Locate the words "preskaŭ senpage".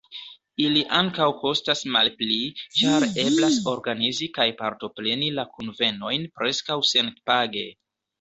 6.41-7.67